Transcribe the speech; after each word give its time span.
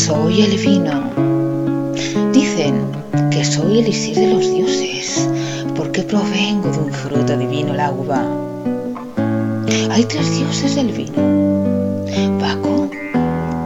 soy 0.00 0.40
el 0.40 0.56
vino. 0.56 1.10
Dicen 2.32 2.86
que 3.30 3.44
soy 3.44 3.72
el 3.72 3.84
elixir 3.84 4.14
de 4.14 4.28
los 4.28 4.50
dioses, 4.54 5.28
porque 5.76 6.02
provengo 6.02 6.70
de 6.70 6.78
un 6.78 6.92
fruto 6.92 7.36
divino, 7.36 7.74
la 7.74 7.90
uva. 7.90 8.24
Hay 9.90 10.04
tres 10.04 10.30
dioses 10.38 10.74
del 10.74 10.92
vino. 10.92 11.20
Baco, 12.40 12.88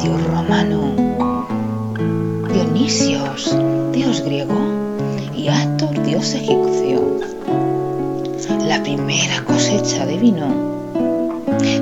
dios 0.02 0.26
romano. 0.26 0.80
Dionisios, 2.52 3.56
dios 3.92 4.20
griego. 4.22 4.58
Y 5.36 5.46
Ator, 5.48 6.02
dios 6.02 6.34
egipcio. 6.34 7.20
La 8.66 8.82
primera 8.82 9.44
cosecha 9.44 10.04
de 10.04 10.18
vino 10.18 10.48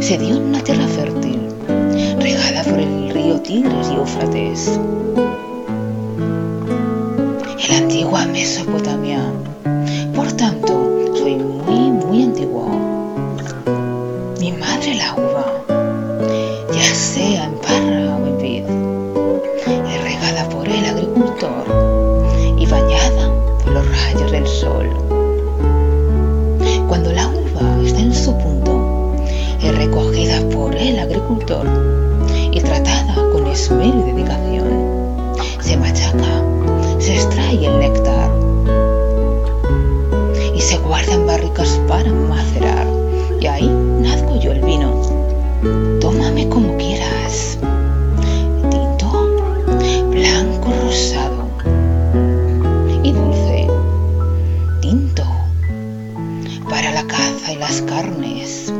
se 0.00 0.18
dio 0.18 0.36
en 0.36 0.42
una 0.42 0.60
tierra 0.62 0.86
fértil, 0.88 1.38
regada 2.18 2.64
por 2.64 2.78
el 2.78 3.01
río 3.22 3.40
y 3.48 3.94
Éufrates. 3.94 4.80
En 7.58 7.68
la 7.68 7.76
antigua 7.76 8.26
Mesopotamia. 8.26 9.20
Por 10.14 10.32
tanto, 10.32 10.72
soy 11.14 11.36
muy, 11.36 11.90
muy 12.04 12.24
antiguo. 12.24 12.68
Mi 14.40 14.52
madre 14.52 14.94
la 14.96 15.14
uva, 15.14 15.46
ya 16.72 16.94
sea 16.94 17.44
en 17.44 17.54
parra 17.58 18.16
o 18.16 18.26
en 18.26 18.38
vid, 18.38 18.64
es 19.66 20.02
regada 20.02 20.48
por 20.48 20.68
el 20.68 20.84
agricultor 20.84 21.64
y 22.58 22.66
bañada 22.66 23.30
por 23.62 23.72
los 23.72 23.86
rayos 23.86 24.32
del 24.32 24.46
sol. 24.46 24.88
Cuando 26.88 27.12
la 27.12 27.28
uva 27.28 27.82
está 27.84 28.00
en 28.00 28.14
su 28.14 28.36
punto, 28.38 29.14
es 29.62 29.76
recogida 29.76 30.40
por 30.50 30.74
el 30.74 30.98
agricultor 30.98 32.11
y 32.52 32.60
tratada 32.60 33.14
con 33.32 33.46
esmero 33.46 34.06
y 34.06 34.12
dedicación. 34.12 35.32
Se 35.60 35.76
machaca, 35.76 36.42
se 36.98 37.14
extrae 37.14 37.66
el 37.66 37.78
néctar 37.78 38.30
y 40.54 40.60
se 40.60 40.76
guarda 40.78 41.14
en 41.14 41.26
barricas 41.26 41.80
para 41.88 42.12
macerar. 42.12 42.86
Y 43.40 43.46
ahí 43.46 43.68
nazco 43.68 44.38
yo 44.38 44.52
el 44.52 44.60
vino. 44.60 44.92
Tómame 46.00 46.48
como 46.48 46.76
quieras. 46.76 47.58
Tinto, 48.70 49.56
blanco, 50.10 50.70
rosado 50.84 51.48
y 53.02 53.12
dulce. 53.12 53.66
Tinto 54.80 55.24
para 56.68 56.92
la 56.92 57.04
caza 57.06 57.52
y 57.52 57.56
las 57.56 57.80
carnes. 57.82 58.72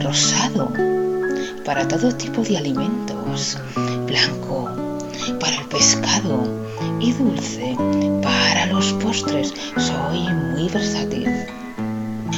Rosado 0.00 0.68
para 1.64 1.86
todo 1.86 2.12
tipo 2.14 2.42
de 2.42 2.56
alimentos. 2.56 3.58
Blanco 4.06 4.70
para 5.38 5.56
el 5.56 5.64
pescado 5.66 6.42
y 7.00 7.12
dulce 7.12 7.76
para 8.22 8.66
los 8.66 8.92
postres. 8.94 9.52
Soy 9.76 10.32
muy 10.54 10.68
versátil. 10.68 11.28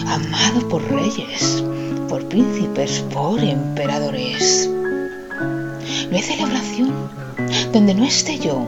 Amado 0.06 0.69
por 0.69 0.83
reyes, 0.91 1.64
por 2.08 2.27
príncipes, 2.28 3.05
por 3.12 3.42
emperadores. 3.42 4.69
No 4.69 6.17
hay 6.17 6.22
celebración 6.22 6.92
donde 7.72 7.95
no 7.95 8.05
esté 8.05 8.39
yo. 8.39 8.67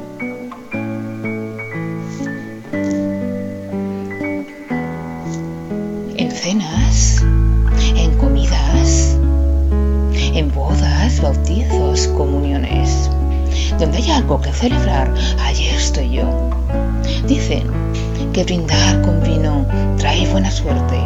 En 6.18 6.30
cenas, 6.30 7.22
bautizos, 11.20 12.08
comuniones. 12.08 13.10
Donde 13.78 13.98
hay 13.98 14.10
algo 14.10 14.40
que 14.40 14.52
celebrar, 14.52 15.12
allí 15.40 15.66
estoy 15.68 16.10
yo. 16.10 16.50
Dicen 17.26 17.64
que 18.32 18.44
brindar 18.44 19.00
con 19.02 19.22
vino 19.22 19.66
trae 19.98 20.26
buena 20.30 20.50
suerte. 20.50 20.96